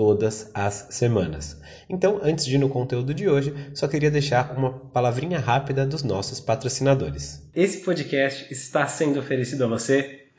todas 0.00 0.46
as 0.54 0.86
semanas. 0.88 1.58
Então, 1.86 2.18
antes 2.22 2.46
de 2.46 2.54
ir 2.54 2.58
no 2.58 2.70
conteúdo 2.70 3.12
de 3.12 3.28
hoje, 3.28 3.52
só 3.74 3.86
queria 3.86 4.10
deixar 4.10 4.50
uma 4.56 4.70
palavrinha 4.70 5.38
rápida 5.38 5.84
dos 5.84 6.02
nossos 6.02 6.40
patrocinadores. 6.40 7.42
Esse 7.54 7.82
podcast 7.84 8.50
está 8.50 8.86
sendo 8.86 9.20
oferecido 9.20 9.62
a 9.64 9.66
você 9.66 10.19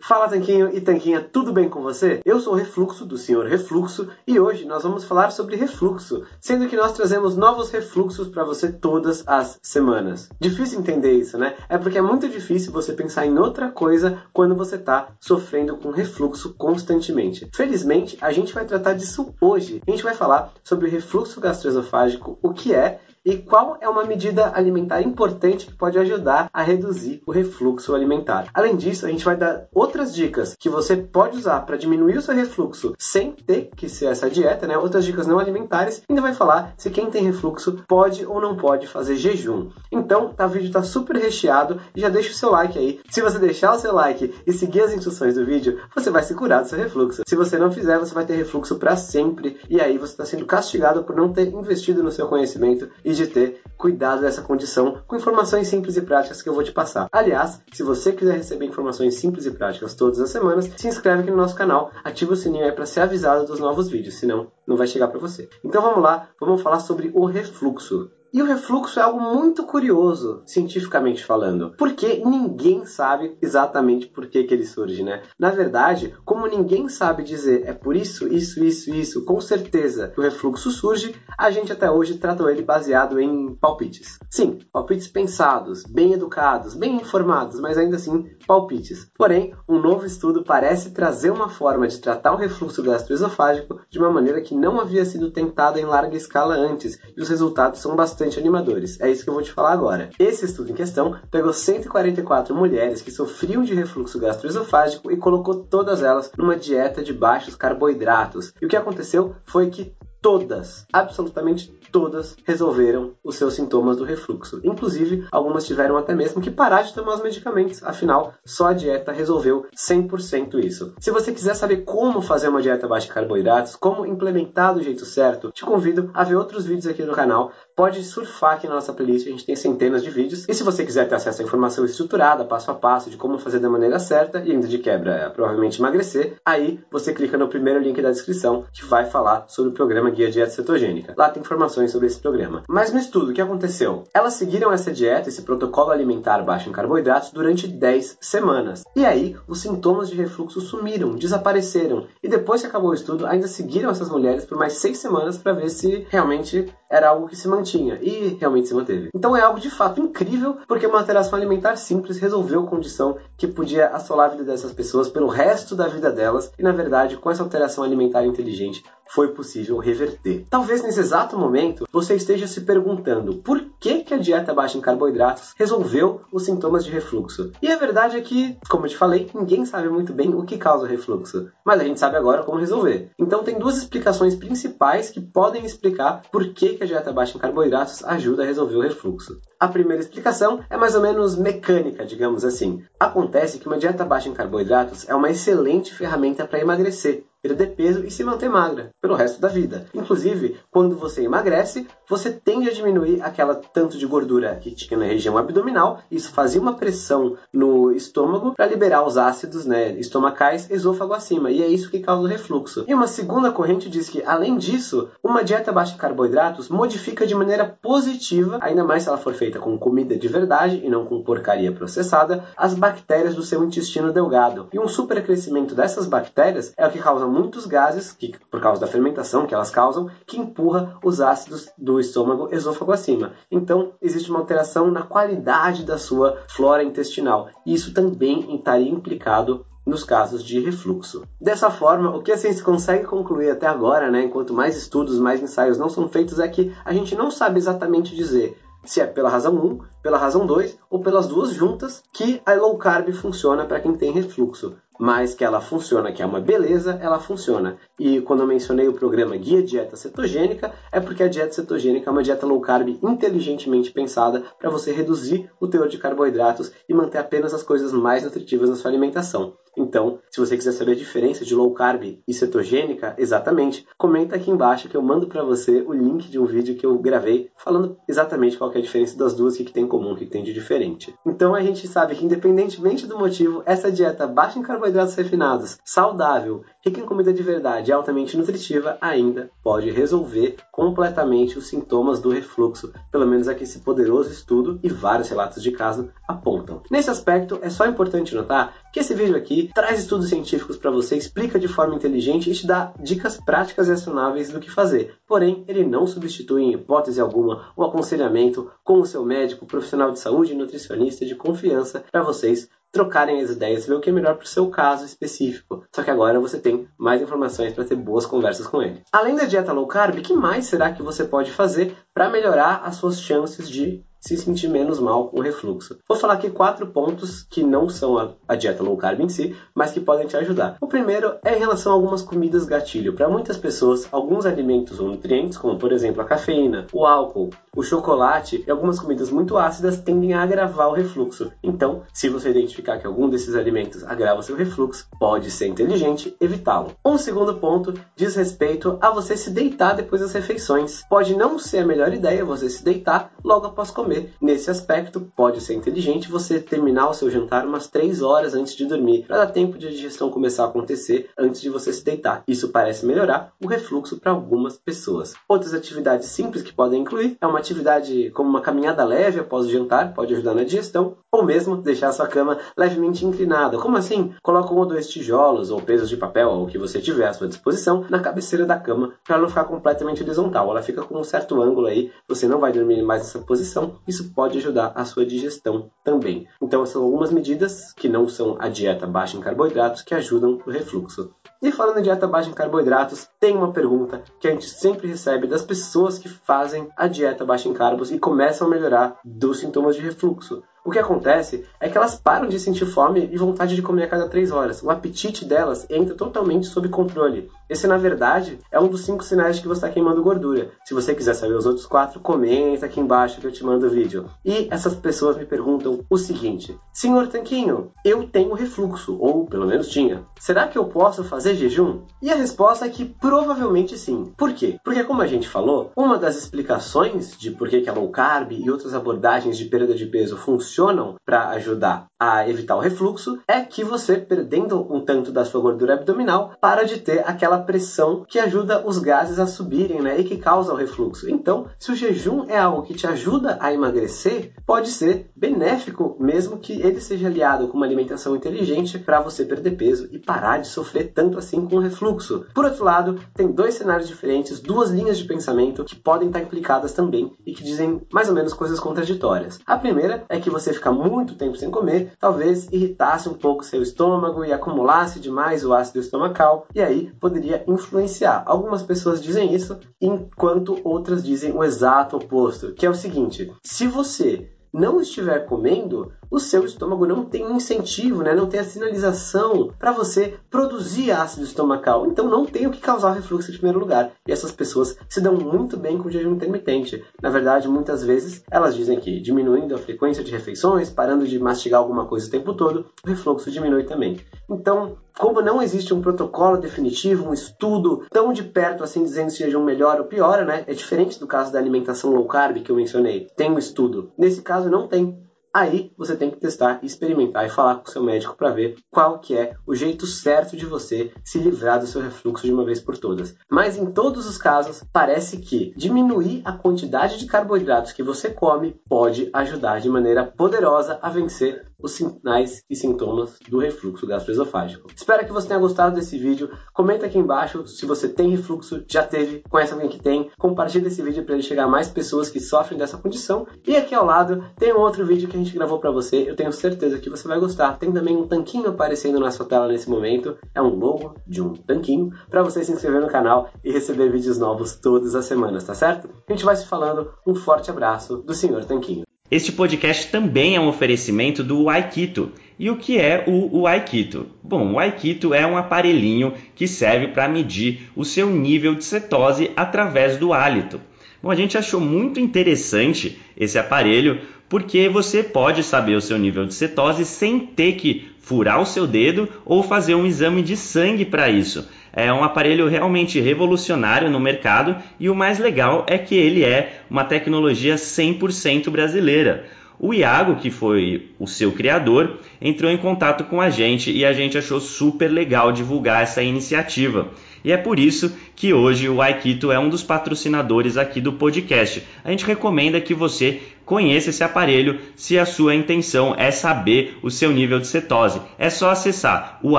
Fala 0.00 0.28
Tanquinho 0.28 0.74
e 0.74 0.80
Tanquinha, 0.80 1.20
tudo 1.20 1.52
bem 1.52 1.68
com 1.68 1.82
você? 1.82 2.20
Eu 2.24 2.40
sou 2.40 2.52
o 2.52 2.56
Refluxo 2.56 3.04
do 3.04 3.18
Senhor 3.18 3.46
Refluxo 3.46 4.08
e 4.26 4.38
hoje 4.38 4.64
nós 4.64 4.82
vamos 4.82 5.04
falar 5.04 5.30
sobre 5.30 5.56
refluxo, 5.56 6.24
sendo 6.40 6.68
que 6.68 6.76
nós 6.76 6.92
trazemos 6.92 7.36
novos 7.36 7.70
refluxos 7.70 8.28
para 8.28 8.44
você 8.44 8.70
todas 8.72 9.26
as 9.26 9.58
semanas. 9.62 10.28
Difícil 10.40 10.78
entender 10.78 11.12
isso, 11.12 11.36
né? 11.36 11.56
É 11.68 11.76
porque 11.76 11.98
é 11.98 12.02
muito 12.02 12.28
difícil 12.28 12.72
você 12.72 12.92
pensar 12.92 13.26
em 13.26 13.38
outra 13.38 13.70
coisa 13.70 14.22
quando 14.32 14.54
você 14.54 14.76
está 14.76 15.08
sofrendo 15.20 15.76
com 15.76 15.90
refluxo 15.90 16.54
constantemente. 16.54 17.48
Felizmente, 17.52 18.16
a 18.20 18.30
gente 18.32 18.54
vai 18.54 18.64
tratar 18.64 18.94
disso 18.94 19.34
hoje. 19.40 19.82
A 19.86 19.90
gente 19.90 20.04
vai 20.04 20.14
falar 20.14 20.52
sobre 20.62 20.88
refluxo 20.88 21.40
gastroesofágico, 21.40 22.38
o 22.42 22.52
que 22.52 22.74
é 22.74 23.00
e 23.28 23.36
qual 23.36 23.76
é 23.78 23.86
uma 23.86 24.04
medida 24.04 24.50
alimentar 24.54 25.02
importante 25.02 25.66
que 25.66 25.74
pode 25.74 25.98
ajudar 25.98 26.48
a 26.50 26.62
reduzir 26.62 27.22
o 27.26 27.30
refluxo 27.30 27.94
alimentar. 27.94 28.46
Além 28.54 28.74
disso, 28.74 29.04
a 29.04 29.10
gente 29.10 29.22
vai 29.22 29.36
dar 29.36 29.66
outras 29.70 30.14
dicas 30.14 30.56
que 30.58 30.70
você 30.70 30.96
pode 30.96 31.36
usar 31.36 31.60
para 31.66 31.76
diminuir 31.76 32.16
o 32.16 32.22
seu 32.22 32.34
refluxo 32.34 32.94
sem 32.98 33.32
ter 33.32 33.68
que 33.76 33.86
ser 33.86 34.06
essa 34.06 34.30
dieta, 34.30 34.66
né? 34.66 34.78
Outras 34.78 35.04
dicas 35.04 35.26
não 35.26 35.38
alimentares. 35.38 36.02
Ainda 36.08 36.22
vai 36.22 36.32
falar 36.32 36.72
se 36.78 36.88
quem 36.88 37.10
tem 37.10 37.22
refluxo 37.22 37.84
pode 37.86 38.24
ou 38.24 38.40
não 38.40 38.56
pode 38.56 38.86
fazer 38.86 39.16
jejum. 39.16 39.68
Então, 39.92 40.32
tá, 40.32 40.46
o 40.46 40.48
vídeo 40.48 40.68
está 40.68 40.82
super 40.82 41.16
recheado 41.16 41.82
e 41.94 42.00
já 42.00 42.08
deixa 42.08 42.30
o 42.30 42.34
seu 42.34 42.50
like 42.50 42.78
aí. 42.78 42.98
Se 43.10 43.20
você 43.20 43.38
deixar 43.38 43.74
o 43.74 43.78
seu 43.78 43.92
like 43.92 44.34
e 44.46 44.52
seguir 44.54 44.80
as 44.80 44.94
instruções 44.94 45.34
do 45.34 45.44
vídeo, 45.44 45.78
você 45.94 46.10
vai 46.10 46.22
se 46.22 46.34
curar 46.34 46.62
do 46.62 46.68
seu 46.68 46.78
refluxo. 46.78 47.24
Se 47.26 47.36
você 47.36 47.58
não 47.58 47.70
fizer, 47.70 47.98
você 47.98 48.14
vai 48.14 48.24
ter 48.24 48.36
refluxo 48.36 48.76
para 48.76 48.96
sempre 48.96 49.58
e 49.68 49.78
aí 49.82 49.98
você 49.98 50.12
está 50.12 50.24
sendo 50.24 50.46
castigado 50.46 51.04
por 51.04 51.14
não 51.14 51.30
ter 51.30 51.48
investido 51.48 52.02
no 52.02 52.10
seu 52.10 52.26
conhecimento 52.26 52.88
e 53.04 53.17
de 53.18 53.26
ter 53.26 53.60
cuidado 53.76 54.22
dessa 54.22 54.42
condição 54.42 55.02
com 55.06 55.16
informações 55.16 55.68
simples 55.68 55.96
e 55.96 56.02
práticas 56.02 56.42
que 56.42 56.48
eu 56.48 56.54
vou 56.54 56.64
te 56.64 56.72
passar. 56.72 57.08
Aliás, 57.12 57.60
se 57.72 57.82
você 57.82 58.12
quiser 58.12 58.36
receber 58.36 58.66
informações 58.66 59.14
simples 59.14 59.46
e 59.46 59.50
práticas 59.50 59.94
todas 59.94 60.20
as 60.20 60.30
semanas, 60.30 60.70
se 60.76 60.88
inscreve 60.88 61.22
aqui 61.22 61.30
no 61.30 61.36
nosso 61.36 61.54
canal, 61.54 61.90
ativa 62.02 62.32
o 62.32 62.36
sininho 62.36 62.64
aí 62.64 62.72
para 62.72 62.86
ser 62.86 63.00
avisado 63.00 63.46
dos 63.46 63.60
novos 63.60 63.88
vídeos, 63.88 64.16
senão 64.16 64.50
não 64.66 64.76
vai 64.76 64.86
chegar 64.86 65.08
para 65.08 65.20
você. 65.20 65.48
Então 65.64 65.82
vamos 65.82 66.02
lá, 66.02 66.28
vamos 66.40 66.62
falar 66.62 66.80
sobre 66.80 67.10
o 67.14 67.24
refluxo. 67.24 68.10
E 68.30 68.42
o 68.42 68.44
refluxo 68.44 69.00
é 69.00 69.02
algo 69.02 69.18
muito 69.18 69.64
curioso, 69.64 70.42
cientificamente 70.44 71.24
falando, 71.24 71.72
porque 71.78 72.22
ninguém 72.22 72.84
sabe 72.84 73.38
exatamente 73.40 74.06
por 74.06 74.26
que, 74.26 74.44
que 74.44 74.52
ele 74.52 74.66
surge, 74.66 75.02
né? 75.02 75.22
Na 75.38 75.50
verdade, 75.50 76.14
como 76.26 76.46
ninguém 76.46 76.90
sabe 76.90 77.22
dizer 77.22 77.62
é 77.64 77.72
por 77.72 77.96
isso, 77.96 78.28
isso, 78.28 78.62
isso, 78.62 78.94
isso, 78.94 79.24
com 79.24 79.40
certeza 79.40 80.08
que 80.08 80.20
o 80.20 80.22
refluxo 80.22 80.70
surge, 80.70 81.14
a 81.38 81.50
gente 81.50 81.72
até 81.72 81.90
hoje 81.90 82.18
tratou 82.18 82.50
ele 82.50 82.60
baseado 82.60 83.18
em 83.18 83.54
palpites. 83.54 84.18
Sim, 84.30 84.58
palpites 84.70 85.08
pensados, 85.08 85.82
bem 85.88 86.12
educados, 86.12 86.74
bem 86.74 86.96
informados, 86.96 87.58
mas 87.58 87.78
ainda 87.78 87.96
assim 87.96 88.26
palpites. 88.46 89.06
Porém, 89.16 89.54
um 89.66 89.78
novo 89.78 90.04
estudo 90.04 90.44
parece 90.44 90.90
trazer 90.90 91.30
uma 91.30 91.48
forma 91.48 91.88
de 91.88 91.98
tratar 91.98 92.34
o 92.34 92.36
refluxo 92.36 92.82
gastroesofágico 92.82 93.80
de 93.90 93.98
uma 93.98 94.10
maneira 94.10 94.42
que 94.42 94.54
não 94.54 94.78
havia 94.78 95.04
sido 95.06 95.30
tentada 95.30 95.80
em 95.80 95.86
larga 95.86 96.14
escala 96.14 96.54
antes, 96.54 96.98
e 97.16 97.22
os 97.22 97.30
resultados 97.30 97.80
são 97.80 97.96
bastante 97.96 98.17
bastante 98.18 98.40
animadores. 98.40 99.00
É 99.00 99.08
isso 99.08 99.22
que 99.22 99.30
eu 99.30 99.34
vou 99.34 99.42
te 99.42 99.52
falar 99.52 99.72
agora. 99.72 100.10
Esse 100.18 100.44
estudo 100.44 100.72
em 100.72 100.74
questão 100.74 101.16
pegou 101.30 101.52
144 101.52 102.54
mulheres 102.54 103.00
que 103.00 103.12
sofriam 103.12 103.62
de 103.62 103.74
refluxo 103.74 104.18
gastroesofágico 104.18 105.12
e 105.12 105.16
colocou 105.16 105.54
todas 105.54 106.02
elas 106.02 106.32
numa 106.36 106.56
dieta 106.56 107.02
de 107.02 107.12
baixos 107.12 107.54
carboidratos. 107.54 108.52
E 108.60 108.66
o 108.66 108.68
que 108.68 108.76
aconteceu 108.76 109.36
foi 109.46 109.70
que 109.70 109.94
todas, 110.20 110.86
absolutamente 110.92 111.72
todas, 111.90 112.36
resolveram 112.44 113.14
os 113.24 113.36
seus 113.36 113.54
sintomas 113.54 113.96
do 113.96 114.04
refluxo. 114.04 114.60
Inclusive, 114.64 115.26
algumas 115.30 115.66
tiveram 115.66 115.96
até 115.96 116.14
mesmo 116.14 116.40
que 116.40 116.50
parar 116.50 116.82
de 116.82 116.92
tomar 116.92 117.14
os 117.14 117.22
medicamentos. 117.22 117.82
Afinal, 117.82 118.34
só 118.44 118.68
a 118.68 118.72
dieta 118.72 119.12
resolveu 119.12 119.66
100% 119.76 120.62
isso. 120.64 120.92
Se 120.98 121.10
você 121.10 121.32
quiser 121.32 121.54
saber 121.54 121.78
como 121.78 122.20
fazer 122.20 122.48
uma 122.48 122.62
dieta 122.62 122.88
baixa 122.88 123.06
em 123.06 123.14
carboidratos, 123.14 123.76
como 123.76 124.06
implementar 124.06 124.74
do 124.74 124.82
jeito 124.82 125.04
certo, 125.04 125.50
te 125.50 125.64
convido 125.64 126.10
a 126.14 126.24
ver 126.24 126.36
outros 126.36 126.66
vídeos 126.66 126.86
aqui 126.86 127.02
no 127.02 127.14
canal. 127.14 127.52
Pode 127.74 128.02
surfar 128.02 128.54
aqui 128.54 128.66
na 128.66 128.74
nossa 128.74 128.92
playlist, 128.92 129.26
a 129.26 129.30
gente 129.30 129.46
tem 129.46 129.56
centenas 129.56 130.02
de 130.02 130.10
vídeos. 130.10 130.44
E 130.48 130.54
se 130.54 130.64
você 130.64 130.84
quiser 130.84 131.08
ter 131.08 131.14
acesso 131.14 131.42
à 131.42 131.44
informação 131.44 131.84
estruturada, 131.84 132.44
passo 132.44 132.70
a 132.70 132.74
passo, 132.74 133.08
de 133.08 133.16
como 133.16 133.38
fazer 133.38 133.60
da 133.60 133.70
maneira 133.70 133.98
certa 133.98 134.40
e 134.40 134.50
ainda 134.50 134.66
de 134.66 134.78
quebra, 134.78 135.12
é, 135.12 135.28
provavelmente 135.28 135.78
emagrecer, 135.78 136.34
aí 136.44 136.80
você 136.90 137.12
clica 137.12 137.38
no 137.38 137.48
primeiro 137.48 137.80
link 137.80 138.00
da 138.02 138.10
descrição 138.10 138.64
que 138.72 138.84
vai 138.84 139.06
falar 139.06 139.46
sobre 139.48 139.70
o 139.70 139.74
programa 139.74 140.07
Guia 140.10 140.30
Dieta 140.30 140.50
Cetogênica. 140.50 141.14
Lá 141.16 141.28
tem 141.30 141.40
informações 141.40 141.90
sobre 141.90 142.06
esse 142.06 142.18
programa. 142.18 142.62
Mas 142.68 142.92
no 142.92 142.98
estudo, 142.98 143.30
o 143.30 143.34
que 143.34 143.40
aconteceu? 143.40 144.04
Elas 144.14 144.34
seguiram 144.34 144.72
essa 144.72 144.92
dieta, 144.92 145.28
esse 145.28 145.42
protocolo 145.42 145.90
alimentar 145.90 146.42
baixo 146.42 146.68
em 146.68 146.72
carboidratos 146.72 147.30
durante 147.30 147.66
10 147.66 148.18
semanas. 148.20 148.82
E 148.94 149.04
aí, 149.04 149.36
os 149.46 149.60
sintomas 149.60 150.08
de 150.08 150.16
refluxo 150.16 150.60
sumiram, 150.60 151.14
desapareceram. 151.14 152.06
E 152.22 152.28
depois 152.28 152.60
que 152.60 152.66
acabou 152.66 152.90
o 152.90 152.94
estudo, 152.94 153.26
ainda 153.26 153.46
seguiram 153.46 153.90
essas 153.90 154.08
mulheres 154.08 154.44
por 154.44 154.58
mais 154.58 154.74
6 154.74 154.98
semanas 154.98 155.38
para 155.38 155.52
ver 155.52 155.70
se 155.70 156.06
realmente 156.10 156.72
era 156.90 157.08
algo 157.08 157.28
que 157.28 157.36
se 157.36 157.48
mantinha. 157.48 157.98
E 158.00 158.36
realmente 158.40 158.68
se 158.68 158.74
manteve. 158.74 159.10
Então 159.14 159.36
é 159.36 159.40
algo 159.40 159.60
de 159.60 159.70
fato 159.70 160.00
incrível, 160.00 160.58
porque 160.66 160.86
uma 160.86 160.98
alteração 160.98 161.36
alimentar 161.38 161.76
simples 161.76 162.18
resolveu 162.18 162.64
condição 162.64 163.18
que 163.36 163.46
podia 163.46 163.88
assolar 163.88 164.26
a 164.26 164.32
vida 164.32 164.44
dessas 164.44 164.72
pessoas 164.72 165.08
pelo 165.08 165.28
resto 165.28 165.74
da 165.74 165.88
vida 165.88 166.10
delas. 166.10 166.52
E 166.58 166.62
na 166.62 166.72
verdade, 166.72 167.16
com 167.16 167.30
essa 167.30 167.42
alteração 167.42 167.84
alimentar 167.84 168.24
inteligente, 168.24 168.82
foi 169.08 169.28
possível 169.28 169.78
reverter. 169.78 170.44
Talvez 170.50 170.82
nesse 170.82 171.00
exato 171.00 171.36
momento 171.36 171.86
você 171.90 172.14
esteja 172.14 172.46
se 172.46 172.60
perguntando 172.60 173.36
por 173.36 173.64
que, 173.80 174.04
que 174.04 174.14
a 174.14 174.18
dieta 174.18 174.54
baixa 174.54 174.76
em 174.76 174.82
carboidratos 174.82 175.54
resolveu 175.56 176.20
os 176.32 176.44
sintomas 176.44 176.84
de 176.84 176.90
refluxo. 176.90 177.52
E 177.62 177.72
a 177.72 177.76
verdade 177.76 178.16
é 178.16 178.20
que, 178.20 178.58
como 178.68 178.84
eu 178.84 178.90
te 178.90 178.96
falei, 178.96 179.30
ninguém 179.34 179.64
sabe 179.64 179.88
muito 179.88 180.12
bem 180.12 180.34
o 180.34 180.44
que 180.44 180.58
causa 180.58 180.84
o 180.84 180.88
refluxo, 180.88 181.50
mas 181.64 181.80
a 181.80 181.84
gente 181.84 181.98
sabe 181.98 182.16
agora 182.16 182.42
como 182.42 182.58
resolver. 182.58 183.10
Então 183.18 183.42
tem 183.42 183.58
duas 183.58 183.78
explicações 183.78 184.34
principais 184.34 185.10
que 185.10 185.20
podem 185.20 185.64
explicar 185.64 186.22
por 186.30 186.52
que, 186.52 186.77
que 186.78 186.84
a 186.84 186.86
dieta 186.86 187.12
baixa 187.12 187.36
em 187.36 187.40
carboidratos 187.40 188.04
ajuda 188.04 188.42
a 188.42 188.46
resolver 188.46 188.76
o 188.76 188.80
refluxo. 188.80 189.40
A 189.58 189.68
primeira 189.68 190.00
explicação 190.00 190.60
é 190.70 190.76
mais 190.76 190.94
ou 190.94 191.02
menos 191.02 191.36
mecânica, 191.36 192.06
digamos 192.06 192.44
assim. 192.44 192.82
Acontece 192.98 193.58
que 193.58 193.66
uma 193.66 193.76
dieta 193.76 194.04
baixa 194.04 194.28
em 194.28 194.34
carboidratos 194.34 195.08
é 195.08 195.14
uma 195.14 195.30
excelente 195.30 195.92
ferramenta 195.92 196.46
para 196.46 196.60
emagrecer, 196.60 197.24
perder 197.42 197.74
peso 197.74 198.04
e 198.04 198.10
se 198.10 198.24
manter 198.24 198.48
magra 198.48 198.90
pelo 199.00 199.14
resto 199.14 199.40
da 199.40 199.48
vida. 199.48 199.86
Inclusive, 199.94 200.56
quando 200.70 200.96
você 200.96 201.22
emagrece, 201.22 201.86
você 202.08 202.30
tende 202.30 202.68
a 202.68 202.72
diminuir 202.72 203.22
aquela 203.22 203.54
tanto 203.54 203.96
de 203.96 204.06
gordura 204.06 204.54
que 204.56 204.72
tinha 204.72 204.98
na 204.98 205.06
região 205.06 205.38
abdominal. 205.38 206.00
Isso 206.10 206.32
fazia 206.32 206.60
uma 206.60 206.74
pressão 206.74 207.36
no 207.52 207.92
estômago 207.92 208.54
para 208.54 208.66
liberar 208.66 209.06
os 209.06 209.16
ácidos 209.16 209.64
né, 209.66 209.92
estomacais 209.92 210.68
esôfago 210.70 211.12
acima. 211.12 211.50
E 211.50 211.62
é 211.62 211.68
isso 211.68 211.90
que 211.90 212.00
causa 212.00 212.22
o 212.22 212.26
refluxo. 212.26 212.84
E 212.88 212.94
uma 212.94 213.06
segunda 213.06 213.52
corrente 213.52 213.88
diz 213.88 214.08
que, 214.08 214.22
além 214.22 214.56
disso, 214.56 215.10
uma 215.22 215.44
dieta 215.44 215.72
baixa 215.72 215.94
em 215.94 215.98
carboidratos 215.98 216.68
modifica 216.68 217.26
de 217.26 217.34
maneira 217.34 217.64
positiva, 217.64 218.58
ainda 218.60 218.84
mais 218.84 219.02
se 219.02 219.08
ela 219.08 219.18
for 219.18 219.34
feita 219.34 219.58
com 219.58 219.78
comida 219.78 220.16
de 220.16 220.28
verdade 220.28 220.80
e 220.84 220.88
não 220.88 221.04
com 221.04 221.22
porcaria 221.22 221.72
processada, 221.72 222.44
as 222.56 222.74
bactérias 222.74 223.34
do 223.34 223.42
seu 223.42 223.62
intestino 223.62 224.12
delgado. 224.12 224.68
E 224.72 224.78
um 224.78 224.88
supercrescimento 224.88 225.74
dessas 225.74 226.06
bactérias 226.06 226.72
é 226.76 226.86
o 226.86 226.90
que 226.90 226.98
causa 226.98 227.27
muitos 227.28 227.66
gases, 227.66 228.12
que, 228.12 228.34
por 228.50 228.60
causa 228.60 228.80
da 228.80 228.86
fermentação 228.86 229.46
que 229.46 229.54
elas 229.54 229.70
causam, 229.70 230.10
que 230.26 230.38
empurra 230.38 230.98
os 231.04 231.20
ácidos 231.20 231.68
do 231.76 232.00
estômago 232.00 232.48
esôfago 232.52 232.92
acima. 232.92 233.32
Então, 233.50 233.92
existe 234.00 234.30
uma 234.30 234.40
alteração 234.40 234.90
na 234.90 235.02
qualidade 235.02 235.84
da 235.84 235.98
sua 235.98 236.38
flora 236.48 236.82
intestinal. 236.82 237.48
E 237.64 237.74
isso 237.74 237.92
também 237.92 238.54
estaria 238.54 238.90
implicado 238.90 239.66
nos 239.84 240.04
casos 240.04 240.44
de 240.44 240.60
refluxo. 240.60 241.22
Dessa 241.40 241.70
forma, 241.70 242.14
o 242.14 242.22
que 242.22 242.30
a 242.30 242.36
ciência 242.36 242.62
consegue 242.62 243.06
concluir 243.06 243.50
até 243.50 243.66
agora, 243.66 244.10
né, 244.10 244.24
enquanto 244.24 244.52
mais 244.52 244.76
estudos, 244.76 245.18
mais 245.18 245.42
ensaios 245.42 245.78
não 245.78 245.88
são 245.88 246.08
feitos, 246.08 246.38
é 246.38 246.46
que 246.46 246.74
a 246.84 246.92
gente 246.92 247.14
não 247.14 247.30
sabe 247.30 247.58
exatamente 247.58 248.14
dizer 248.14 248.58
se 248.84 249.00
é 249.00 249.06
pela 249.06 249.28
razão 249.28 249.54
1, 249.54 249.78
pela 250.02 250.18
razão 250.18 250.46
2 250.46 250.78
ou 250.88 251.00
pelas 251.00 251.26
duas 251.26 251.52
juntas 251.52 252.02
que 252.12 252.40
a 252.46 252.54
low 252.54 252.76
carb 252.78 253.12
funciona 253.12 253.64
para 253.64 253.80
quem 253.80 253.94
tem 253.94 254.12
refluxo 254.12 254.76
mas 254.98 255.34
que 255.34 255.44
ela 255.44 255.60
funciona, 255.60 256.12
que 256.12 256.22
é 256.22 256.26
uma 256.26 256.40
beleza, 256.40 256.98
ela 257.00 257.20
funciona. 257.20 257.76
E 257.98 258.20
quando 258.20 258.40
eu 258.40 258.46
mencionei 258.46 258.88
o 258.88 258.92
programa 258.92 259.36
Guia 259.36 259.62
Dieta 259.62 259.96
Cetogênica, 259.96 260.72
é 260.90 261.00
porque 261.00 261.22
a 261.22 261.28
dieta 261.28 261.52
cetogênica 261.52 262.08
é 262.08 262.12
uma 262.12 262.22
dieta 262.22 262.46
low 262.46 262.60
carb 262.60 262.88
inteligentemente 263.02 263.90
pensada 263.90 264.42
para 264.58 264.70
você 264.70 264.92
reduzir 264.92 265.50
o 265.60 265.66
teor 265.66 265.88
de 265.88 265.98
carboidratos 265.98 266.72
e 266.88 266.94
manter 266.94 267.18
apenas 267.18 267.54
as 267.54 267.62
coisas 267.62 267.92
mais 267.92 268.24
nutritivas 268.24 268.68
na 268.68 268.76
sua 268.76 268.90
alimentação. 268.90 269.54
Então, 269.76 270.18
se 270.28 270.40
você 270.40 270.56
quiser 270.56 270.72
saber 270.72 270.92
a 270.92 270.96
diferença 270.96 271.44
de 271.44 271.54
low 271.54 271.72
carb 271.72 272.18
e 272.26 272.34
cetogênica, 272.34 273.14
exatamente, 273.16 273.86
comenta 273.96 274.34
aqui 274.34 274.50
embaixo 274.50 274.88
que 274.88 274.96
eu 274.96 275.02
mando 275.02 275.28
para 275.28 275.44
você 275.44 275.82
o 275.86 275.92
link 275.92 276.28
de 276.28 276.38
um 276.38 276.46
vídeo 276.46 276.74
que 276.74 276.84
eu 276.84 276.98
gravei 276.98 277.50
falando 277.56 277.96
exatamente 278.08 278.56
qual 278.56 278.72
é 278.72 278.78
a 278.78 278.82
diferença 278.82 279.16
das 279.16 279.34
duas, 279.34 279.54
o 279.54 279.56
que, 279.56 279.64
que 279.64 279.72
tem 279.72 279.84
em 279.84 279.88
comum, 279.88 280.12
o 280.12 280.16
que, 280.16 280.24
que 280.24 280.32
tem 280.32 280.42
de 280.42 280.52
diferente. 280.52 281.14
Então 281.24 281.54
a 281.54 281.60
gente 281.60 281.86
sabe 281.86 282.16
que 282.16 282.24
independentemente 282.24 283.06
do 283.06 283.18
motivo, 283.18 283.62
essa 283.64 283.90
dieta 283.90 284.26
baixa 284.26 284.58
em 284.58 284.62
carboidratos 284.62 284.87
refinados, 285.16 285.78
saudável, 285.84 286.64
rica 286.84 287.00
em 287.00 287.06
comida 287.06 287.32
de 287.32 287.42
verdade 287.42 287.90
e 287.90 287.92
altamente 287.92 288.36
nutritiva 288.36 288.96
ainda 289.00 289.50
pode 289.62 289.90
resolver 289.90 290.56
completamente 290.72 291.58
os 291.58 291.66
sintomas 291.66 292.20
do 292.20 292.30
refluxo, 292.30 292.92
pelo 293.10 293.26
menos 293.26 293.48
aqui 293.48 293.64
esse 293.64 293.80
poderoso 293.80 294.30
estudo 294.30 294.78
e 294.82 294.88
vários 294.88 295.28
relatos 295.28 295.62
de 295.62 295.72
caso 295.72 296.10
apontam. 296.26 296.82
Nesse 296.90 297.10
aspecto, 297.10 297.58
é 297.62 297.70
só 297.70 297.86
importante 297.86 298.34
notar 298.34 298.74
que 298.92 299.00
esse 299.00 299.14
vídeo 299.14 299.36
aqui 299.36 299.70
traz 299.74 300.00
estudos 300.00 300.28
científicos 300.28 300.76
para 300.76 300.90
você, 300.90 301.16
explica 301.16 301.58
de 301.58 301.68
forma 301.68 301.94
inteligente 301.94 302.50
e 302.50 302.54
te 302.54 302.66
dá 302.66 302.92
dicas 303.00 303.38
práticas 303.38 303.88
e 303.88 303.92
acionáveis 303.92 304.50
do 304.50 304.60
que 304.60 304.70
fazer. 304.70 305.16
Porém, 305.26 305.64
ele 305.68 305.84
não 305.84 306.06
substitui 306.06 306.62
em 306.62 306.72
hipótese 306.72 307.20
alguma 307.20 307.72
o 307.76 307.84
aconselhamento 307.84 308.70
com 308.82 309.00
o 309.00 309.06
seu 309.06 309.24
médico, 309.24 309.66
profissional 309.66 310.10
de 310.10 310.18
saúde 310.18 310.52
e 310.52 310.56
nutricionista 310.56 311.26
de 311.26 311.34
confiança 311.34 312.04
para 312.10 312.22
vocês 312.22 312.68
trocarem 312.92 313.40
as 313.40 313.50
ideias, 313.50 313.86
ver 313.86 313.94
o 313.94 314.00
que 314.00 314.10
é 314.10 314.12
melhor 314.12 314.34
para 314.34 314.44
o 314.44 314.48
seu 314.48 314.68
caso 314.68 315.04
específico. 315.04 315.84
Só 315.94 316.02
que 316.02 316.10
agora 316.10 316.40
você 316.40 316.58
tem 316.58 316.88
mais 316.96 317.20
informações 317.20 317.72
para 317.72 317.84
ter 317.84 317.94
boas 317.94 318.24
conversas 318.24 318.66
com 318.66 318.82
ele. 318.82 319.02
Além 319.12 319.36
da 319.36 319.44
dieta 319.44 319.72
low 319.72 319.86
carb, 319.86 320.18
o 320.18 320.22
que 320.22 320.32
mais 320.32 320.66
será 320.66 320.90
que 320.90 321.02
você 321.02 321.24
pode 321.24 321.50
fazer 321.50 321.94
para 322.14 322.28
melhorar 322.28 322.82
as 322.84 322.96
suas 322.96 323.20
chances 323.20 323.68
de 323.68 324.02
se 324.28 324.36
sentir 324.36 324.68
menos 324.68 325.00
mal 325.00 325.28
com 325.28 325.38
o 325.38 325.42
refluxo. 325.42 325.98
Vou 326.06 326.18
falar 326.18 326.34
aqui 326.34 326.50
quatro 326.50 326.86
pontos 326.88 327.42
que 327.42 327.62
não 327.62 327.88
são 327.88 328.18
a, 328.18 328.30
a, 328.46 328.54
dieta 328.54 328.82
low 328.82 328.96
carb 328.96 329.20
em 329.20 329.28
si, 329.28 329.56
mas 329.74 329.90
que 329.90 330.00
podem 330.00 330.26
te 330.26 330.36
ajudar. 330.36 330.76
O 330.80 330.86
primeiro 330.86 331.36
é 331.42 331.56
em 331.56 331.58
relação 331.58 331.92
a 331.92 331.94
algumas 331.94 332.20
comidas 332.20 332.66
gatilho. 332.66 333.14
Para 333.14 333.28
muitas 333.28 333.56
pessoas, 333.56 334.06
alguns 334.12 334.44
alimentos 334.44 335.00
ou 335.00 335.08
nutrientes, 335.08 335.56
como 335.56 335.78
por 335.78 335.92
exemplo 335.92 336.20
a 336.20 336.24
cafeína, 336.24 336.86
o 336.92 337.06
álcool, 337.06 337.50
o 337.74 337.82
chocolate 337.82 338.64
e 338.66 338.70
algumas 338.70 338.98
comidas 338.98 339.30
muito 339.30 339.56
ácidas 339.56 339.98
tendem 339.98 340.34
a 340.34 340.42
agravar 340.42 340.88
o 340.88 340.94
refluxo. 340.94 341.50
Então, 341.62 342.02
se 342.12 342.28
você 342.28 342.50
identificar 342.50 342.98
que 342.98 343.06
algum 343.06 343.28
desses 343.28 343.54
alimentos 343.54 344.04
agrava 344.04 344.42
seu 344.42 344.56
refluxo, 344.56 345.06
pode 345.18 345.50
ser 345.50 345.68
inteligente 345.68 346.36
evitá-lo. 346.40 346.92
Um 347.04 347.16
segundo 347.16 347.54
ponto 347.54 347.94
diz 348.16 348.34
respeito 348.34 348.98
a 349.00 349.10
você 349.10 349.36
se 349.36 349.50
deitar 349.50 349.94
depois 349.94 350.20
das 350.20 350.32
refeições. 350.32 351.02
Pode 351.08 351.36
não 351.36 351.58
ser 351.58 351.78
a 351.78 351.86
melhor 351.86 352.12
ideia 352.12 352.44
você 352.44 352.68
se 352.68 352.84
deitar 352.84 353.32
logo 353.44 353.66
após 353.66 353.90
comer 353.90 354.17
Nesse 354.40 354.70
aspecto, 354.70 355.20
pode 355.36 355.60
ser 355.60 355.74
inteligente 355.74 356.30
você 356.30 356.60
terminar 356.60 357.08
o 357.08 357.14
seu 357.14 357.30
jantar 357.30 357.66
umas 357.66 357.86
3 357.86 358.22
horas 358.22 358.54
antes 358.54 358.74
de 358.74 358.86
dormir, 358.86 359.24
para 359.26 359.38
dar 359.38 359.52
tempo 359.52 359.78
de 359.78 359.86
a 359.86 359.90
digestão 359.90 360.30
começar 360.30 360.64
a 360.64 360.66
acontecer 360.68 361.30
antes 361.38 361.60
de 361.60 361.68
você 361.68 361.92
se 361.92 362.04
deitar. 362.04 362.42
Isso 362.46 362.68
parece 362.68 363.06
melhorar 363.06 363.52
o 363.62 363.66
refluxo 363.66 364.18
para 364.18 364.32
algumas 364.32 364.76
pessoas. 364.76 365.34
Outras 365.48 365.74
atividades 365.74 366.28
simples 366.28 366.62
que 366.62 366.72
podem 366.72 367.02
incluir 367.02 367.36
é 367.40 367.46
uma 367.46 367.58
atividade 367.58 368.30
como 368.30 368.48
uma 368.48 368.60
caminhada 368.60 369.04
leve 369.04 369.40
após 369.40 369.66
o 369.66 369.70
jantar, 369.70 370.14
pode 370.14 370.34
ajudar 370.34 370.54
na 370.54 370.64
digestão, 370.64 371.16
ou 371.30 371.44
mesmo 371.44 371.76
deixar 371.76 372.08
a 372.08 372.12
sua 372.12 372.26
cama 372.26 372.58
levemente 372.76 373.24
inclinada. 373.24 373.78
Como 373.78 373.96
assim? 373.96 374.32
Coloca 374.42 374.72
um 374.72 374.78
ou 374.78 374.86
dois 374.86 375.08
tijolos 375.08 375.70
ou 375.70 375.80
pesos 375.80 376.08
de 376.08 376.16
papel 376.16 376.48
ou 376.48 376.64
o 376.64 376.66
que 376.66 376.78
você 376.78 377.00
tiver 377.00 377.28
à 377.28 377.32
sua 377.32 377.48
disposição 377.48 378.04
na 378.08 378.20
cabeceira 378.20 378.64
da 378.64 378.78
cama 378.78 379.12
para 379.26 379.38
não 379.38 379.48
ficar 379.48 379.64
completamente 379.64 380.22
horizontal. 380.22 380.70
Ela 380.70 380.82
fica 380.82 381.02
com 381.02 381.18
um 381.18 381.24
certo 381.24 381.60
ângulo 381.60 381.86
aí, 381.86 382.10
você 382.26 382.46
não 382.46 382.60
vai 382.60 382.72
dormir 382.72 383.02
mais 383.02 383.22
nessa 383.22 383.38
posição 383.40 383.96
isso 384.08 384.32
pode 384.32 384.58
ajudar 384.58 384.92
a 384.94 385.04
sua 385.04 385.24
digestão 385.24 385.90
também. 386.02 386.48
Então, 386.60 386.84
são 386.86 387.04
algumas 387.04 387.30
medidas 387.30 387.92
que 387.92 388.08
não 388.08 388.26
são 388.26 388.56
a 388.58 388.68
dieta 388.68 389.06
baixa 389.06 389.36
em 389.36 389.40
carboidratos 389.40 390.02
que 390.02 390.14
ajudam 390.14 390.58
o 390.66 390.70
refluxo. 390.70 391.30
E 391.62 391.70
falando 391.70 391.98
em 391.98 392.02
dieta 392.02 392.26
baixa 392.26 392.48
em 392.48 392.54
carboidratos, 392.54 393.28
tem 393.38 393.56
uma 393.56 393.72
pergunta 393.72 394.22
que 394.40 394.48
a 394.48 394.50
gente 394.50 394.68
sempre 394.68 395.06
recebe 395.06 395.46
das 395.46 395.62
pessoas 395.62 396.18
que 396.18 396.28
fazem 396.28 396.88
a 396.96 397.06
dieta 397.06 397.44
baixa 397.44 397.68
em 397.68 397.74
carbos 397.74 398.10
e 398.10 398.18
começam 398.18 398.66
a 398.66 398.70
melhorar 398.70 399.20
dos 399.24 399.58
sintomas 399.58 399.94
de 399.94 400.02
refluxo. 400.02 400.62
O 400.84 400.90
que 400.90 400.98
acontece 400.98 401.66
é 401.78 401.90
que 401.90 401.98
elas 401.98 402.14
param 402.14 402.48
de 402.48 402.58
sentir 402.58 402.86
fome 402.86 403.28
e 403.30 403.36
vontade 403.36 403.76
de 403.76 403.82
comer 403.82 404.04
a 404.04 404.08
cada 404.08 404.28
três 404.28 404.50
horas. 404.50 404.82
O 404.82 404.90
apetite 404.90 405.44
delas 405.44 405.86
entra 405.90 406.14
totalmente 406.14 406.66
sob 406.66 406.88
controle. 406.88 407.50
Esse, 407.68 407.86
na 407.86 407.96
verdade, 407.96 408.58
é 408.70 408.80
um 408.80 408.88
dos 408.88 409.02
cinco 409.04 409.24
sinais 409.24 409.56
de 409.56 409.62
que 409.62 409.68
você 409.68 409.78
está 409.78 409.90
queimando 409.90 410.22
gordura. 410.22 410.70
Se 410.84 410.94
você 410.94 411.14
quiser 411.14 411.34
saber 411.34 411.54
os 411.54 411.66
outros 411.66 411.86
quatro, 411.86 412.20
comenta 412.20 412.86
aqui 412.86 413.00
embaixo 413.00 413.40
que 413.40 413.46
eu 413.46 413.52
te 413.52 413.64
mando 413.64 413.86
o 413.86 413.90
vídeo. 413.90 414.26
E 414.44 414.68
essas 414.70 414.94
pessoas 414.94 415.36
me 415.36 415.44
perguntam 415.44 416.00
o 416.08 416.16
seguinte: 416.16 416.78
Senhor 416.92 417.26
Tanquinho, 417.28 417.92
eu 418.04 418.26
tenho 418.28 418.54
refluxo, 418.54 419.16
ou 419.18 419.46
pelo 419.46 419.66
menos 419.66 419.88
tinha. 419.88 420.24
Será 420.38 420.66
que 420.66 420.78
eu 420.78 420.84
posso 420.86 421.24
fazer 421.24 421.54
jejum? 421.54 422.02
E 422.22 422.30
a 422.30 422.36
resposta 422.36 422.86
é 422.86 422.88
que 422.88 423.04
provavelmente 423.04 423.98
sim. 423.98 424.32
Por 424.36 424.52
quê? 424.52 424.78
Porque, 424.84 425.04
como 425.04 425.22
a 425.22 425.26
gente 425.26 425.48
falou, 425.48 425.92
uma 425.96 426.18
das 426.18 426.36
explicações 426.36 427.36
de 427.36 427.50
por 427.50 427.68
que 427.68 427.88
a 427.88 427.92
low 427.92 428.10
carb 428.10 428.52
e 428.52 428.70
outras 428.70 428.94
abordagens 428.94 429.56
de 429.56 429.66
perda 429.66 429.94
de 429.94 430.06
peso 430.06 430.36
funcionam 430.36 430.58
funcionam 430.58 431.16
para 431.24 431.48
ajudar 431.50 432.06
a 432.18 432.48
evitar 432.48 432.76
o 432.76 432.80
refluxo 432.80 433.38
é 433.46 433.60
que 433.60 433.84
você, 433.84 434.16
perdendo 434.16 434.92
um 434.92 435.00
tanto 435.00 435.30
da 435.30 435.44
sua 435.44 435.60
gordura 435.60 435.94
abdominal, 435.94 436.52
para 436.60 436.84
de 436.84 436.98
ter 436.98 437.22
aquela 437.26 437.57
pressão 437.58 438.24
que 438.28 438.38
ajuda 438.38 438.86
os 438.86 438.98
gases 438.98 439.38
a 439.38 439.46
subirem 439.46 440.00
né, 440.00 440.20
e 440.20 440.24
que 440.24 440.36
causa 440.36 440.72
o 440.72 440.76
refluxo. 440.76 441.28
Então, 441.30 441.66
se 441.78 441.92
o 441.92 441.94
jejum 441.94 442.44
é 442.48 442.58
algo 442.58 442.82
que 442.82 442.94
te 442.94 443.06
ajuda 443.06 443.58
a 443.60 443.72
emagrecer, 443.72 444.52
pode 444.66 444.88
ser 444.88 445.30
benéfico, 445.36 446.16
mesmo 446.18 446.58
que 446.58 446.80
ele 446.80 447.00
seja 447.00 447.28
aliado 447.28 447.68
com 447.68 447.76
uma 447.76 447.86
alimentação 447.86 448.36
inteligente 448.36 448.98
para 448.98 449.20
você 449.20 449.44
perder 449.44 449.72
peso 449.72 450.08
e 450.10 450.18
parar 450.18 450.58
de 450.58 450.68
sofrer 450.68 451.12
tanto 451.12 451.38
assim 451.38 451.66
com 451.66 451.76
o 451.76 451.80
refluxo. 451.80 452.46
Por 452.54 452.64
outro 452.64 452.84
lado, 452.84 453.20
tem 453.34 453.50
dois 453.50 453.74
cenários 453.74 454.08
diferentes, 454.08 454.60
duas 454.60 454.90
linhas 454.90 455.18
de 455.18 455.24
pensamento 455.24 455.84
que 455.84 455.96
podem 455.96 456.28
estar 456.28 456.40
implicadas 456.40 456.92
também 456.92 457.32
e 457.46 457.52
que 457.52 457.62
dizem 457.62 458.00
mais 458.12 458.28
ou 458.28 458.34
menos 458.34 458.52
coisas 458.52 458.80
contraditórias. 458.80 459.58
A 459.66 459.76
primeira 459.76 460.24
é 460.28 460.38
que 460.38 460.50
você 460.50 460.72
ficar 460.72 460.92
muito 460.92 461.34
tempo 461.34 461.56
sem 461.56 461.70
comer, 461.70 462.12
talvez 462.18 462.68
irritasse 462.70 463.28
um 463.28 463.34
pouco 463.34 463.64
seu 463.64 463.82
estômago 463.82 464.44
e 464.44 464.52
acumulasse 464.52 465.20
demais 465.20 465.64
o 465.64 465.72
ácido 465.72 466.00
estomacal, 466.00 466.66
e 466.74 466.80
aí 466.80 467.12
poderia 467.20 467.47
influenciar. 467.66 468.42
Algumas 468.46 468.82
pessoas 468.82 469.20
dizem 469.20 469.54
isso, 469.54 469.78
enquanto 470.00 470.76
outras 470.82 471.22
dizem 471.22 471.52
o 471.52 471.62
exato 471.62 472.16
oposto, 472.16 472.72
que 472.72 472.86
é 472.86 472.90
o 472.90 472.94
seguinte: 472.94 473.50
se 473.62 473.86
você 473.86 474.48
não 474.72 475.00
estiver 475.00 475.44
comendo, 475.44 476.10
o 476.30 476.38
seu 476.38 476.64
estômago 476.64 477.06
não 477.06 477.24
tem 477.24 477.50
incentivo, 477.52 478.22
né? 478.22 478.34
não 478.34 478.46
tem 478.46 478.60
a 478.60 478.64
sinalização 478.64 479.72
para 479.78 479.92
você 479.92 480.34
produzir 480.50 481.10
ácido 481.10 481.44
estomacal. 481.44 482.06
Então 482.06 482.28
não 482.28 482.44
tem 482.44 482.66
o 482.66 482.70
que 482.70 482.80
causar 482.80 483.12
refluxo 483.12 483.50
em 483.50 483.54
primeiro 483.54 483.78
lugar. 483.78 484.12
E 484.26 484.32
essas 484.32 484.52
pessoas 484.52 484.96
se 485.08 485.20
dão 485.20 485.34
muito 485.34 485.76
bem 485.76 485.98
com 485.98 486.08
o 486.08 486.10
jejum 486.10 486.34
intermitente. 486.34 487.04
Na 487.22 487.30
verdade, 487.30 487.68
muitas 487.68 488.02
vezes 488.02 488.42
elas 488.50 488.74
dizem 488.74 489.00
que 489.00 489.20
diminuindo 489.20 489.74
a 489.74 489.78
frequência 489.78 490.22
de 490.22 490.32
refeições, 490.32 490.90
parando 490.90 491.26
de 491.26 491.38
mastigar 491.38 491.80
alguma 491.80 492.06
coisa 492.06 492.26
o 492.26 492.30
tempo 492.30 492.54
todo, 492.54 492.86
o 493.04 493.08
refluxo 493.08 493.50
diminui 493.50 493.84
também. 493.84 494.20
Então, 494.50 494.96
como 495.18 495.42
não 495.42 495.60
existe 495.60 495.92
um 495.92 496.00
protocolo 496.00 496.56
definitivo, 496.56 497.28
um 497.28 497.32
estudo 497.32 498.04
tão 498.10 498.32
de 498.32 498.44
perto 498.44 498.84
assim 498.84 499.02
dizendo 499.02 499.30
se 499.30 499.38
jejum 499.38 499.64
melhora 499.64 500.02
ou 500.02 500.08
piora, 500.08 500.44
né? 500.44 500.64
É 500.66 500.72
diferente 500.72 501.18
do 501.18 501.26
caso 501.26 501.52
da 501.52 501.58
alimentação 501.58 502.10
low 502.10 502.26
carb 502.26 502.62
que 502.62 502.70
eu 502.70 502.76
mencionei. 502.76 503.26
Tem 503.36 503.50
um 503.50 503.58
estudo. 503.58 504.12
Nesse 504.16 504.42
caso 504.42 504.70
não 504.70 504.86
tem. 504.86 505.18
Aí 505.54 505.92
você 505.96 506.14
tem 506.14 506.30
que 506.30 506.38
testar, 506.38 506.78
experimentar 506.82 507.46
e 507.46 507.50
falar 507.50 507.76
com 507.76 507.88
o 507.88 507.90
seu 507.90 508.02
médico 508.02 508.36
para 508.36 508.50
ver 508.50 508.76
qual 508.90 509.18
que 509.18 509.36
é 509.36 509.54
o 509.66 509.74
jeito 509.74 510.06
certo 510.06 510.56
de 510.56 510.66
você 510.66 511.12
se 511.24 511.38
livrar 511.38 511.80
do 511.80 511.86
seu 511.86 512.00
refluxo 512.00 512.46
de 512.46 512.52
uma 512.52 512.64
vez 512.64 512.80
por 512.80 512.96
todas. 512.98 513.34
Mas 513.50 513.76
em 513.76 513.86
todos 513.86 514.26
os 514.26 514.38
casos, 514.38 514.82
parece 514.92 515.38
que 515.38 515.72
diminuir 515.76 516.42
a 516.44 516.52
quantidade 516.52 517.18
de 517.18 517.26
carboidratos 517.26 517.92
que 517.92 518.02
você 518.02 518.30
come 518.30 518.76
pode 518.88 519.30
ajudar 519.32 519.80
de 519.80 519.88
maneira 519.88 520.24
poderosa 520.24 520.98
a 521.00 521.08
vencer 521.10 521.66
os 521.80 521.92
sinais 521.92 522.62
e 522.68 522.74
sintomas 522.74 523.38
do 523.48 523.58
refluxo 523.58 524.06
gastroesofágico. 524.06 524.88
Espero 524.94 525.24
que 525.24 525.32
você 525.32 525.48
tenha 525.48 525.60
gostado 525.60 525.94
desse 525.94 526.18
vídeo. 526.18 526.50
Comenta 526.72 527.06
aqui 527.06 527.18
embaixo 527.18 527.66
se 527.66 527.86
você 527.86 528.08
tem 528.08 528.30
refluxo, 528.30 528.84
já 528.88 529.02
teve, 529.02 529.42
conhece 529.48 529.72
alguém 529.72 529.88
que 529.88 530.02
tem. 530.02 530.30
Compartilhe 530.38 530.88
esse 530.88 531.02
vídeo 531.02 531.24
para 531.24 531.34
ele 531.34 531.42
chegar 531.42 531.64
a 531.64 531.68
mais 531.68 531.88
pessoas 531.88 532.30
que 532.30 532.40
sofrem 532.40 532.78
dessa 532.78 532.98
condição. 532.98 533.46
E 533.66 533.76
aqui 533.76 533.94
ao 533.94 534.04
lado 534.04 534.44
tem 534.56 534.72
um 534.72 534.80
outro 534.80 535.06
vídeo 535.06 535.28
que 535.28 535.36
a 535.36 535.38
gente 535.38 535.54
gravou 535.54 535.78
para 535.78 535.90
você. 535.90 536.28
Eu 536.28 536.36
tenho 536.36 536.52
certeza 536.52 536.98
que 536.98 537.10
você 537.10 537.26
vai 537.28 537.38
gostar. 537.38 537.78
Tem 537.78 537.92
também 537.92 538.16
um 538.16 538.26
tanquinho 538.26 538.68
aparecendo 538.68 539.20
na 539.20 539.30
sua 539.30 539.46
tela 539.46 539.68
nesse 539.68 539.88
momento. 539.88 540.36
É 540.54 540.60
um 540.60 540.74
logo 540.74 541.14
de 541.26 541.40
um 541.40 541.52
tanquinho 541.54 542.10
para 542.28 542.42
você 542.42 542.64
se 542.64 542.72
inscrever 542.72 543.00
no 543.00 543.08
canal 543.08 543.50
e 543.62 543.70
receber 543.72 544.10
vídeos 544.10 544.38
novos 544.38 544.76
todas 544.76 545.14
as 545.14 545.24
semanas, 545.24 545.64
tá 545.64 545.74
certo? 545.74 546.08
A 546.28 546.32
gente 546.32 546.44
vai 546.44 546.56
se 546.56 546.66
falando. 546.66 547.12
Um 547.26 547.34
forte 547.34 547.70
abraço 547.70 548.18
do 548.18 548.34
Senhor 548.34 548.64
Tanquinho. 548.64 549.07
Este 549.30 549.52
podcast 549.52 550.10
também 550.10 550.56
é 550.56 550.60
um 550.60 550.68
oferecimento 550.68 551.44
do 551.44 551.68
Aikito. 551.68 552.32
E 552.58 552.70
o 552.70 552.76
que 552.76 552.98
é 552.98 553.24
o, 553.26 553.60
o 553.60 553.66
Aikito? 553.66 554.26
Bom, 554.42 554.72
o 554.72 554.78
Aikito 554.78 555.34
é 555.34 555.46
um 555.46 555.58
aparelhinho 555.58 556.32
que 556.54 556.66
serve 556.66 557.08
para 557.08 557.28
medir 557.28 557.90
o 557.94 558.06
seu 558.06 558.30
nível 558.30 558.74
de 558.74 558.84
cetose 558.84 559.50
através 559.54 560.16
do 560.16 560.32
hálito. 560.32 560.80
Bom, 561.22 561.30
a 561.30 561.34
gente 561.34 561.58
achou 561.58 561.78
muito 561.78 562.18
interessante 562.18 563.20
esse 563.36 563.58
aparelho 563.58 564.18
porque 564.48 564.88
você 564.88 565.22
pode 565.22 565.62
saber 565.62 565.94
o 565.94 566.00
seu 566.00 566.18
nível 566.18 566.46
de 566.46 566.54
cetose 566.54 567.04
sem 567.04 567.38
ter 567.38 567.72
que 567.72 568.10
furar 568.20 568.60
o 568.60 568.66
seu 568.66 568.86
dedo 568.86 569.28
ou 569.44 569.62
fazer 569.62 569.94
um 569.94 570.06
exame 570.06 570.42
de 570.42 570.56
sangue 570.56 571.04
para 571.04 571.28
isso. 571.28 571.68
É 571.92 572.12
um 572.12 572.22
aparelho 572.22 572.68
realmente 572.68 573.18
revolucionário 573.20 574.10
no 574.10 574.20
mercado 574.20 574.76
e 575.00 575.08
o 575.08 575.14
mais 575.14 575.38
legal 575.38 575.84
é 575.88 575.98
que 575.98 576.14
ele 576.14 576.44
é 576.44 576.82
uma 576.90 577.04
tecnologia 577.04 577.76
100% 577.76 578.70
brasileira. 578.70 579.46
O 579.80 579.94
Iago, 579.94 580.36
que 580.36 580.50
foi 580.50 581.10
o 581.20 581.26
seu 581.26 581.52
criador, 581.52 582.18
entrou 582.40 582.68
em 582.70 582.76
contato 582.76 583.24
com 583.24 583.40
a 583.40 583.48
gente 583.48 583.92
e 583.92 584.04
a 584.04 584.12
gente 584.12 584.36
achou 584.36 584.60
super 584.60 585.06
legal 585.06 585.52
divulgar 585.52 586.02
essa 586.02 586.20
iniciativa. 586.20 587.08
E 587.44 587.52
é 587.52 587.56
por 587.56 587.78
isso 587.78 588.16
que 588.34 588.52
hoje 588.52 588.88
o 588.88 589.00
Aikito 589.00 589.52
é 589.52 589.58
um 589.58 589.68
dos 589.68 589.84
patrocinadores 589.84 590.76
aqui 590.76 591.00
do 591.00 591.12
podcast. 591.12 591.84
A 592.04 592.10
gente 592.10 592.26
recomenda 592.26 592.80
que 592.80 592.92
você 592.92 593.40
conheça 593.68 594.08
esse 594.08 594.24
aparelho 594.24 594.80
se 594.96 595.18
a 595.18 595.26
sua 595.26 595.54
intenção 595.54 596.14
é 596.16 596.30
saber 596.30 596.96
o 597.02 597.10
seu 597.10 597.30
nível 597.30 597.60
de 597.60 597.66
cetose. 597.66 598.18
É 598.38 598.48
só 598.48 598.70
acessar 598.70 599.38
o 599.42 599.58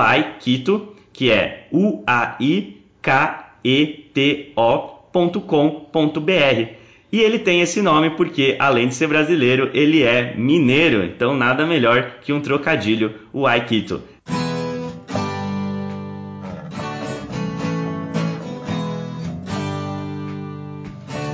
Aikito 0.00 0.96
que 1.12 1.30
é 1.30 1.68
uaiketo.com.br. 1.72 2.80
E 7.12 7.20
ele 7.20 7.38
tem 7.38 7.60
esse 7.60 7.82
nome 7.82 8.10
porque, 8.10 8.56
além 8.58 8.88
de 8.88 8.94
ser 8.94 9.06
brasileiro, 9.06 9.70
ele 9.74 10.02
é 10.02 10.34
mineiro, 10.36 11.04
então 11.04 11.36
nada 11.36 11.66
melhor 11.66 12.16
que 12.22 12.32
um 12.32 12.40
trocadilho, 12.40 13.14
o 13.32 13.46
Aikito. 13.46 14.02